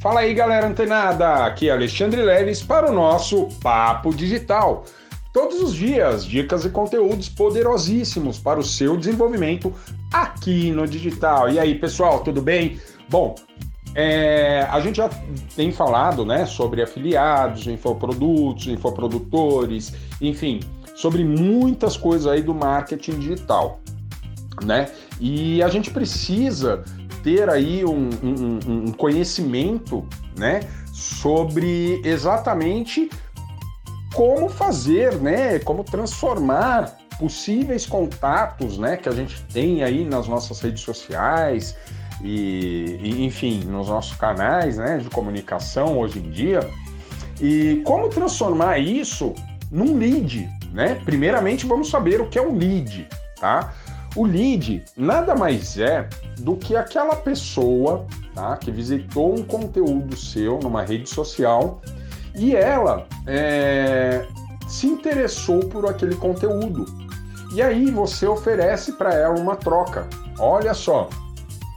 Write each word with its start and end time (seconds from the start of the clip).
Fala 0.00 0.20
aí, 0.20 0.32
galera 0.32 0.66
antenada! 0.66 1.44
Aqui 1.44 1.68
é 1.68 1.72
Alexandre 1.72 2.22
Leves 2.22 2.62
para 2.62 2.90
o 2.90 2.94
nosso 2.94 3.48
Papo 3.62 4.14
Digital. 4.14 4.86
Todos 5.30 5.60
os 5.60 5.74
dias, 5.74 6.24
dicas 6.24 6.64
e 6.64 6.70
conteúdos 6.70 7.28
poderosíssimos 7.28 8.38
para 8.38 8.58
o 8.58 8.62
seu 8.62 8.96
desenvolvimento 8.96 9.74
aqui 10.10 10.70
no 10.70 10.86
digital. 10.86 11.50
E 11.50 11.58
aí, 11.58 11.74
pessoal, 11.74 12.20
tudo 12.20 12.40
bem? 12.40 12.80
Bom, 13.10 13.34
é, 13.94 14.66
a 14.70 14.80
gente 14.80 14.96
já 14.96 15.10
tem 15.54 15.70
falado 15.70 16.24
né, 16.24 16.46
sobre 16.46 16.80
afiliados, 16.80 17.66
infoprodutos, 17.66 18.68
infoprodutores, 18.68 19.92
enfim, 20.18 20.60
sobre 20.94 21.22
muitas 21.22 21.98
coisas 21.98 22.26
aí 22.26 22.40
do 22.40 22.54
marketing 22.54 23.18
digital. 23.18 23.80
Né? 24.64 24.88
E 25.20 25.62
a 25.62 25.68
gente 25.68 25.90
precisa 25.90 26.84
ter 27.22 27.48
aí 27.48 27.84
um, 27.84 28.10
um, 28.22 28.58
um 28.88 28.92
conhecimento 28.92 30.06
né, 30.36 30.60
sobre 30.92 32.00
exatamente 32.04 33.10
como 34.14 34.48
fazer, 34.48 35.14
né, 35.16 35.58
como 35.60 35.84
transformar 35.84 36.96
possíveis 37.18 37.86
contatos 37.86 38.78
né, 38.78 38.96
que 38.96 39.08
a 39.08 39.12
gente 39.12 39.42
tem 39.52 39.82
aí 39.82 40.04
nas 40.04 40.26
nossas 40.26 40.60
redes 40.60 40.82
sociais 40.82 41.76
e, 42.22 42.98
e, 43.00 43.24
enfim, 43.24 43.62
nos 43.64 43.88
nossos 43.88 44.16
canais 44.16 44.78
né, 44.78 44.98
de 44.98 45.08
comunicação 45.10 45.98
hoje 45.98 46.18
em 46.18 46.30
dia. 46.30 46.60
E 47.40 47.82
como 47.84 48.08
transformar 48.08 48.78
isso 48.78 49.34
num 49.70 49.96
lead, 49.96 50.48
né? 50.72 51.00
Primeiramente 51.04 51.64
vamos 51.66 51.88
saber 51.88 52.20
o 52.20 52.28
que 52.28 52.38
é 52.38 52.42
um 52.42 52.56
lead, 52.56 53.08
tá? 53.40 53.72
O 54.16 54.26
lead 54.26 54.84
nada 54.96 55.36
mais 55.36 55.78
é 55.78 56.08
do 56.38 56.56
que 56.56 56.74
aquela 56.74 57.14
pessoa 57.16 58.06
tá, 58.34 58.56
que 58.56 58.70
visitou 58.70 59.38
um 59.38 59.44
conteúdo 59.44 60.16
seu 60.16 60.58
numa 60.58 60.82
rede 60.82 61.08
social 61.08 61.80
e 62.34 62.56
ela 62.56 63.06
é, 63.26 64.26
se 64.68 64.86
interessou 64.86 65.60
por 65.60 65.86
aquele 65.86 66.16
conteúdo. 66.16 66.86
E 67.54 67.62
aí 67.62 67.90
você 67.90 68.26
oferece 68.26 68.92
para 68.92 69.14
ela 69.14 69.38
uma 69.38 69.56
troca. 69.56 70.08
Olha 70.38 70.74
só, 70.74 71.08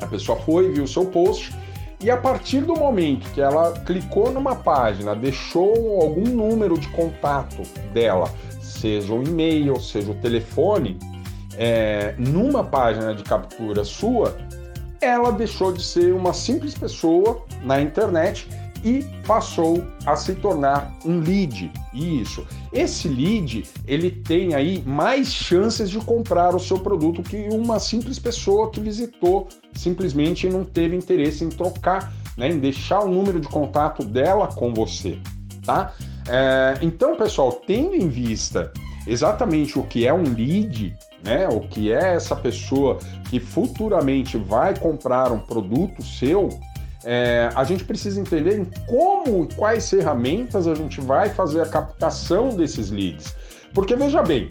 a 0.00 0.06
pessoa 0.06 0.38
foi, 0.40 0.70
viu 0.72 0.84
o 0.84 0.88
seu 0.88 1.06
post 1.06 1.54
e 2.00 2.10
a 2.10 2.16
partir 2.16 2.60
do 2.60 2.74
momento 2.74 3.30
que 3.32 3.40
ela 3.40 3.72
clicou 3.80 4.30
numa 4.30 4.54
página, 4.54 5.14
deixou 5.14 6.02
algum 6.02 6.24
número 6.24 6.78
de 6.78 6.88
contato 6.88 7.62
dela, 7.92 8.30
seja 8.60 9.12
o 9.14 9.22
e-mail, 9.22 9.80
seja 9.80 10.10
o 10.10 10.14
telefone, 10.14 10.98
é, 11.56 12.14
numa 12.18 12.64
página 12.64 13.14
de 13.14 13.22
captura 13.22 13.84
sua, 13.84 14.36
ela 15.00 15.30
deixou 15.30 15.72
de 15.72 15.82
ser 15.82 16.14
uma 16.14 16.32
simples 16.32 16.74
pessoa 16.74 17.44
na 17.62 17.80
internet 17.80 18.48
e 18.84 19.02
passou 19.26 19.82
a 20.04 20.14
se 20.14 20.34
tornar 20.34 20.94
um 21.04 21.18
lead. 21.20 21.72
Isso. 21.94 22.46
Esse 22.70 23.08
lead, 23.08 23.64
ele 23.86 24.10
tem 24.10 24.54
aí 24.54 24.82
mais 24.84 25.32
chances 25.32 25.88
de 25.88 25.98
comprar 25.98 26.54
o 26.54 26.60
seu 26.60 26.78
produto 26.78 27.22
que 27.22 27.48
uma 27.50 27.78
simples 27.78 28.18
pessoa 28.18 28.70
que 28.70 28.80
visitou 28.80 29.48
simplesmente 29.72 30.48
não 30.48 30.64
teve 30.64 30.94
interesse 30.94 31.44
em 31.44 31.48
trocar, 31.48 32.12
né, 32.36 32.50
em 32.50 32.58
deixar 32.58 33.00
o 33.00 33.08
número 33.08 33.40
de 33.40 33.48
contato 33.48 34.04
dela 34.04 34.48
com 34.48 34.74
você, 34.74 35.18
tá? 35.64 35.94
É, 36.28 36.78
então, 36.82 37.16
pessoal, 37.16 37.52
tendo 37.66 37.94
em 37.94 38.08
vista 38.08 38.70
exatamente 39.06 39.78
o 39.78 39.82
que 39.82 40.06
é 40.06 40.12
um 40.12 40.22
lead, 40.22 40.94
né? 41.24 41.48
O 41.48 41.60
que 41.60 41.92
é 41.92 42.14
essa 42.14 42.36
pessoa 42.36 42.98
que 43.30 43.40
futuramente 43.40 44.36
vai 44.36 44.78
comprar 44.78 45.32
um 45.32 45.38
produto 45.38 46.02
seu, 46.02 46.48
é, 47.04 47.50
a 47.54 47.64
gente 47.64 47.84
precisa 47.84 48.20
entender 48.20 48.58
em 48.58 48.64
como 48.86 49.44
e 49.44 49.54
quais 49.54 49.88
ferramentas 49.88 50.66
a 50.66 50.74
gente 50.74 51.00
vai 51.00 51.30
fazer 51.30 51.60
a 51.60 51.66
captação 51.66 52.50
desses 52.50 52.90
leads. 52.90 53.34
Porque 53.72 53.96
veja 53.96 54.22
bem, 54.22 54.48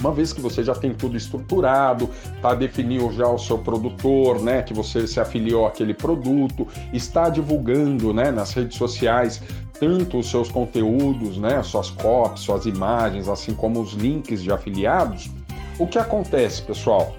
uma 0.00 0.12
vez 0.12 0.32
que 0.32 0.40
você 0.40 0.62
já 0.62 0.74
tem 0.74 0.94
tudo 0.94 1.16
estruturado, 1.16 2.08
tá 2.40 2.54
definiu 2.54 3.12
já 3.12 3.28
o 3.28 3.38
seu 3.38 3.58
produtor, 3.58 4.40
né, 4.40 4.62
que 4.62 4.72
você 4.72 5.06
se 5.06 5.20
afiliou 5.20 5.66
àquele 5.66 5.92
produto, 5.92 6.66
está 6.92 7.28
divulgando, 7.28 8.12
né, 8.12 8.30
nas 8.30 8.52
redes 8.52 8.76
sociais 8.76 9.42
tanto 9.78 10.18
os 10.18 10.28
seus 10.28 10.50
conteúdos, 10.50 11.38
né, 11.38 11.62
suas 11.62 11.90
copies, 11.90 12.42
suas 12.42 12.66
imagens, 12.66 13.28
assim 13.28 13.54
como 13.54 13.80
os 13.80 13.92
links 13.92 14.42
de 14.42 14.50
afiliados, 14.50 15.30
o 15.78 15.86
que 15.86 15.98
acontece, 15.98 16.62
pessoal? 16.62 17.14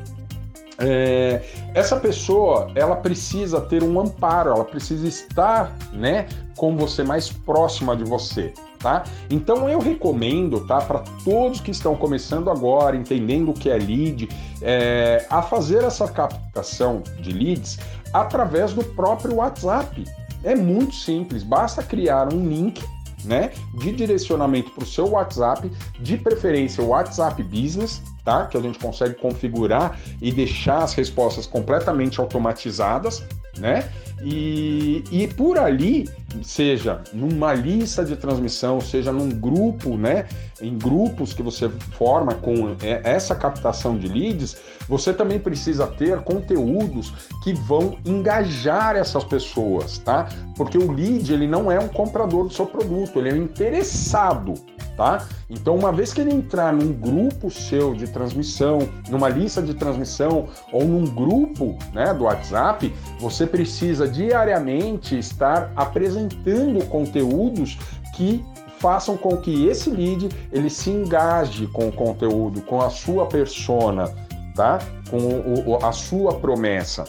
É, 0.81 1.41
essa 1.73 1.97
pessoa 1.97 2.71
ela 2.73 2.95
precisa 2.95 3.59
ter 3.59 3.83
um 3.83 3.99
amparo, 3.99 4.51
ela 4.51 4.63
precisa 4.63 5.05
estar, 5.07 5.75
né, 5.91 6.25
com 6.55 6.75
você 6.77 7.03
mais 7.03 7.29
próxima 7.29 7.97
de 7.97 8.05
você, 8.05 8.53
tá? 8.79 9.03
Então 9.29 9.69
eu 9.69 9.79
recomendo, 9.79 10.65
tá, 10.65 10.79
para 10.79 10.99
todos 11.25 11.59
que 11.59 11.71
estão 11.71 11.95
começando 11.95 12.49
agora, 12.49 12.95
entendendo 12.95 13.51
o 13.51 13.53
que 13.53 13.69
é 13.69 13.77
lead, 13.77 14.29
é, 14.61 15.25
a 15.29 15.41
fazer 15.41 15.83
essa 15.83 16.07
captação 16.07 17.03
de 17.19 17.33
leads 17.33 17.77
através 18.13 18.73
do 18.73 18.83
próprio 18.83 19.35
WhatsApp. 19.35 20.05
É 20.45 20.55
muito 20.55 20.95
simples, 20.95 21.43
basta 21.43 21.83
criar 21.83 22.33
um 22.33 22.47
link 22.47 22.81
né, 23.23 23.51
de 23.73 23.91
direcionamento 23.91 24.71
para 24.71 24.83
o 24.83 24.87
seu 24.87 25.09
WhatsApp, 25.09 25.71
de 25.99 26.17
preferência 26.17 26.83
o 26.83 26.87
WhatsApp 26.87 27.41
Business, 27.43 28.01
tá? 28.23 28.45
Que 28.45 28.57
a 28.57 28.61
gente 28.61 28.79
consegue 28.79 29.15
configurar 29.15 29.99
e 30.21 30.31
deixar 30.31 30.83
as 30.83 30.93
respostas 30.93 31.45
completamente 31.45 32.19
automatizadas, 32.19 33.23
né? 33.57 33.89
E, 34.21 35.03
e 35.11 35.27
por 35.27 35.57
ali, 35.57 36.09
seja 36.43 37.01
numa 37.13 37.53
lista 37.53 38.03
de 38.03 38.15
transmissão, 38.15 38.81
seja 38.81 39.11
num 39.11 39.29
grupo, 39.29 39.97
né? 39.97 40.27
Em 40.61 40.77
grupos 40.77 41.33
que 41.33 41.41
você 41.41 41.69
forma 41.69 42.33
com 42.35 42.75
essa 42.81 43.33
captação 43.33 43.97
de 43.97 44.07
leads, 44.07 44.57
você 44.87 45.13
também 45.13 45.39
precisa 45.39 45.87
ter 45.87 46.19
conteúdos 46.21 47.13
que 47.43 47.53
vão 47.53 47.97
engajar 48.05 48.95
essas 48.95 49.23
pessoas, 49.23 49.99
tá? 49.99 50.27
Porque 50.55 50.77
o 50.77 50.91
lead 50.91 51.31
ele 51.31 51.47
não 51.47 51.71
é 51.71 51.79
um 51.79 51.87
comprador 51.87 52.45
do 52.45 52.53
seu 52.53 52.65
produto, 52.65 53.19
ele 53.19 53.29
é 53.29 53.33
um 53.33 53.43
interessado, 53.43 54.53
tá? 54.99 55.25
Então, 55.49 55.77
uma 55.77 55.93
vez 55.93 56.11
que 56.11 56.19
ele 56.19 56.33
entrar 56.33 56.73
num 56.73 56.91
grupo 56.91 57.49
seu 57.49 57.95
de 57.95 58.05
transmissão, 58.05 58.79
numa 59.09 59.29
lista 59.29 59.61
de 59.61 59.73
transmissão 59.73 60.49
ou 60.73 60.83
num 60.83 61.05
grupo, 61.05 61.77
né, 61.93 62.13
do 62.13 62.25
WhatsApp, 62.25 62.93
você 63.17 63.47
precisa 63.47 64.09
diariamente 64.09 65.17
estar 65.17 65.71
apresentando 65.73 66.85
conteúdos 66.87 67.79
que 68.17 68.43
façam 68.79 69.15
com 69.15 69.37
que 69.37 69.67
esse 69.67 69.89
lead 69.89 70.27
ele 70.51 70.69
se 70.69 70.89
engaje 70.89 71.65
com 71.67 71.87
o 71.87 71.91
conteúdo, 71.93 72.59
com 72.63 72.81
a 72.81 72.89
sua 72.89 73.25
persona, 73.25 74.13
tá? 74.53 74.79
Com 75.09 75.17
o, 75.17 75.77
a 75.81 75.93
sua 75.93 76.33
promessa. 76.33 77.05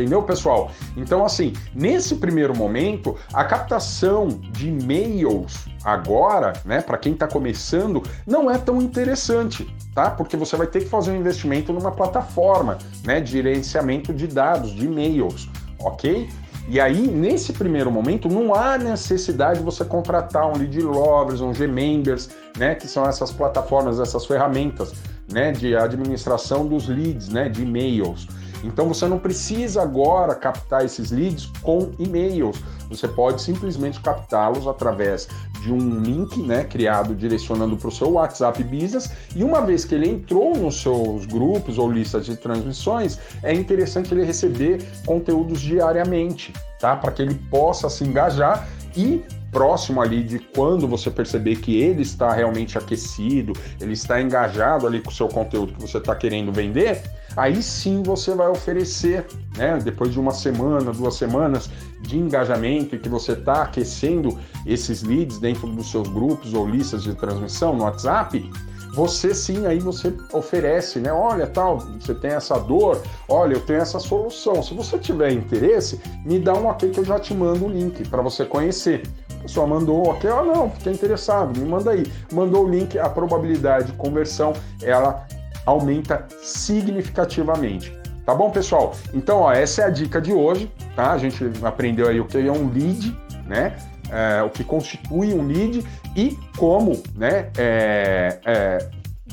Entendeu, 0.00 0.22
pessoal? 0.22 0.70
Então, 0.96 1.26
assim, 1.26 1.52
nesse 1.74 2.14
primeiro 2.16 2.56
momento, 2.56 3.16
a 3.34 3.44
captação 3.44 4.28
de 4.50 4.68
e-mails 4.70 5.66
agora, 5.84 6.54
né, 6.64 6.80
para 6.80 6.96
quem 6.96 7.12
está 7.12 7.28
começando, 7.28 8.02
não 8.26 8.50
é 8.50 8.56
tão 8.56 8.80
interessante, 8.80 9.68
tá? 9.94 10.10
Porque 10.10 10.38
você 10.38 10.56
vai 10.56 10.66
ter 10.66 10.80
que 10.80 10.88
fazer 10.88 11.10
um 11.10 11.16
investimento 11.16 11.70
numa 11.70 11.92
plataforma, 11.92 12.78
né, 13.04 13.20
de 13.20 13.32
gerenciamento 13.32 14.10
de 14.14 14.26
dados, 14.26 14.70
de 14.70 14.86
e-mails, 14.86 15.50
ok? 15.78 16.30
E 16.66 16.80
aí, 16.80 17.06
nesse 17.06 17.52
primeiro 17.52 17.90
momento, 17.90 18.26
não 18.26 18.54
há 18.54 18.78
necessidade 18.78 19.58
de 19.58 19.64
você 19.64 19.84
contratar 19.84 20.46
um 20.46 20.56
lead 20.56 20.80
lovers, 20.80 21.42
um 21.42 21.52
Gmembers, 21.52 22.30
né, 22.56 22.74
que 22.74 22.86
são 22.86 23.04
essas 23.04 23.30
plataformas, 23.30 24.00
essas 24.00 24.24
ferramentas, 24.24 24.94
né, 25.30 25.52
de 25.52 25.76
administração 25.76 26.66
dos 26.66 26.88
leads, 26.88 27.28
né, 27.28 27.50
de 27.50 27.62
e-mails. 27.62 28.26
Então 28.62 28.88
você 28.88 29.06
não 29.06 29.18
precisa 29.18 29.82
agora 29.82 30.34
captar 30.34 30.84
esses 30.84 31.10
leads 31.10 31.46
com 31.62 31.90
e-mails. 31.98 32.56
Você 32.88 33.06
pode 33.06 33.40
simplesmente 33.40 34.00
captá-los 34.00 34.66
através 34.66 35.28
de 35.62 35.72
um 35.72 36.00
link 36.00 36.40
né, 36.42 36.64
criado 36.64 37.14
direcionando 37.14 37.76
para 37.76 37.88
o 37.88 37.92
seu 37.92 38.12
WhatsApp 38.12 38.62
Business. 38.64 39.10
E 39.34 39.44
uma 39.44 39.60
vez 39.60 39.84
que 39.84 39.94
ele 39.94 40.08
entrou 40.08 40.56
nos 40.56 40.80
seus 40.80 41.26
grupos 41.26 41.78
ou 41.78 41.90
listas 41.90 42.26
de 42.26 42.36
transmissões, 42.36 43.18
é 43.42 43.54
interessante 43.54 44.12
ele 44.12 44.24
receber 44.24 44.82
conteúdos 45.06 45.60
diariamente, 45.60 46.52
tá? 46.78 46.96
Para 46.96 47.12
que 47.12 47.22
ele 47.22 47.34
possa 47.50 47.88
se 47.88 48.04
engajar 48.04 48.66
e 48.96 49.22
próximo 49.50 50.00
ali 50.00 50.22
de 50.22 50.38
quando 50.38 50.86
você 50.86 51.10
perceber 51.10 51.56
que 51.56 51.80
ele 51.80 52.02
está 52.02 52.32
realmente 52.32 52.78
aquecido, 52.78 53.52
ele 53.80 53.92
está 53.92 54.20
engajado 54.20 54.86
ali 54.86 55.00
com 55.00 55.10
o 55.10 55.14
seu 55.14 55.28
conteúdo 55.28 55.74
que 55.74 55.80
você 55.80 55.98
está 55.98 56.14
querendo 56.14 56.52
vender, 56.52 57.02
aí 57.36 57.62
sim 57.62 58.02
você 58.02 58.34
vai 58.34 58.48
oferecer, 58.48 59.26
né, 59.56 59.78
depois 59.82 60.12
de 60.12 60.20
uma 60.20 60.32
semana, 60.32 60.92
duas 60.92 61.14
semanas 61.14 61.70
de 62.00 62.18
engajamento 62.18 62.94
e 62.94 62.98
que 62.98 63.08
você 63.08 63.32
está 63.32 63.62
aquecendo 63.62 64.38
esses 64.66 65.02
leads 65.02 65.38
dentro 65.38 65.66
dos 65.68 65.90
seus 65.90 66.08
grupos 66.08 66.54
ou 66.54 66.68
listas 66.68 67.02
de 67.02 67.14
transmissão 67.14 67.76
no 67.76 67.84
WhatsApp, 67.84 68.50
você 68.94 69.32
sim 69.34 69.66
aí 69.66 69.78
você 69.78 70.12
oferece, 70.32 70.98
né? 70.98 71.12
Olha, 71.12 71.46
tal, 71.46 71.78
você 71.78 72.14
tem 72.14 72.32
essa 72.32 72.58
dor, 72.58 73.00
olha, 73.28 73.54
eu 73.54 73.60
tenho 73.60 73.80
essa 73.80 74.00
solução. 74.00 74.62
Se 74.62 74.74
você 74.74 74.98
tiver 74.98 75.32
interesse, 75.32 76.00
me 76.24 76.40
dá 76.40 76.54
um 76.54 76.66
ok 76.66 76.90
que 76.90 76.98
eu 76.98 77.04
já 77.04 77.18
te 77.18 77.32
mando 77.32 77.66
o 77.66 77.68
link 77.68 78.08
para 78.08 78.20
você 78.20 78.44
conhecer. 78.44 79.02
A 79.38 79.42
pessoa 79.42 79.66
mandou 79.66 80.08
ok, 80.08 80.28
ah 80.28 80.42
não, 80.42 80.70
fiquei 80.70 80.92
interessado, 80.92 81.58
me 81.58 81.64
manda 81.64 81.92
aí. 81.92 82.04
Mandou 82.32 82.66
o 82.66 82.68
link, 82.68 82.98
a 82.98 83.08
probabilidade 83.08 83.92
de 83.92 83.92
conversão 83.92 84.52
ela 84.82 85.26
aumenta 85.70 86.26
significativamente. 86.42 87.98
Tá 88.24 88.34
bom, 88.34 88.50
pessoal? 88.50 88.94
Então, 89.12 89.40
ó, 89.40 89.52
essa 89.52 89.82
é 89.82 89.84
a 89.86 89.90
dica 89.90 90.20
de 90.20 90.32
hoje, 90.32 90.70
tá? 90.94 91.12
A 91.12 91.18
gente 91.18 91.50
aprendeu 91.62 92.08
aí 92.08 92.20
o 92.20 92.26
que 92.26 92.38
é 92.38 92.52
um 92.52 92.70
lead, 92.70 93.16
né? 93.46 93.76
É, 94.10 94.42
o 94.42 94.50
que 94.50 94.62
constitui 94.62 95.32
um 95.32 95.46
lead 95.46 95.84
e 96.16 96.38
como, 96.56 97.02
né? 97.14 97.50
É, 97.56 98.38
é, 98.44 98.88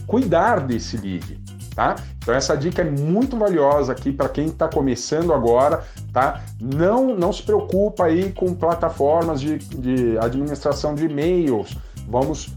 cuidar 0.06 0.62
desse 0.62 0.98
lead, 0.98 1.40
tá? 1.76 1.96
Então 2.18 2.34
essa 2.34 2.56
dica 2.56 2.82
é 2.82 2.86
muito 2.86 3.38
valiosa 3.38 3.92
aqui 3.92 4.12
para 4.12 4.30
quem 4.30 4.48
está 4.48 4.68
começando 4.68 5.34
agora, 5.34 5.84
tá? 6.14 6.42
Não, 6.60 7.16
não 7.16 7.34
se 7.34 7.44
preocupa 7.44 8.06
aí 8.06 8.32
com 8.32 8.54
plataformas 8.54 9.42
de, 9.42 9.58
de 9.58 10.18
administração 10.18 10.96
de 10.96 11.06
e-mails. 11.06 11.78
Vamos 12.08 12.50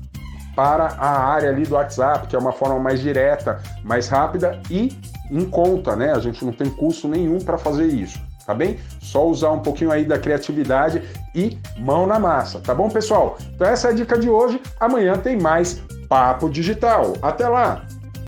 para 0.54 0.86
a 0.98 1.24
área 1.24 1.48
ali 1.50 1.64
do 1.64 1.74
WhatsApp, 1.74 2.26
que 2.26 2.36
é 2.36 2.38
uma 2.38 2.52
forma 2.52 2.78
mais 2.78 3.00
direta, 3.00 3.60
mais 3.84 4.08
rápida 4.08 4.60
e 4.70 4.98
em 5.30 5.44
conta, 5.44 5.94
né? 5.94 6.12
A 6.12 6.18
gente 6.18 6.44
não 6.44 6.52
tem 6.52 6.68
custo 6.70 7.08
nenhum 7.08 7.38
para 7.38 7.56
fazer 7.56 7.86
isso, 7.86 8.18
tá 8.44 8.54
bem? 8.54 8.78
Só 9.00 9.26
usar 9.26 9.50
um 9.50 9.60
pouquinho 9.60 9.90
aí 9.90 10.04
da 10.04 10.18
criatividade 10.18 11.02
e 11.34 11.58
mão 11.78 12.06
na 12.06 12.18
massa, 12.18 12.60
tá 12.60 12.74
bom, 12.74 12.88
pessoal? 12.88 13.38
Então 13.54 13.66
essa 13.66 13.88
é 13.88 13.90
a 13.92 13.94
dica 13.94 14.18
de 14.18 14.28
hoje. 14.28 14.60
Amanhã 14.78 15.16
tem 15.16 15.38
mais 15.38 15.82
Papo 16.08 16.50
Digital. 16.50 17.14
Até 17.22 17.48
lá! 17.48 17.82